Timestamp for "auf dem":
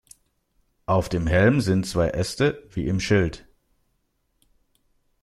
0.87-1.27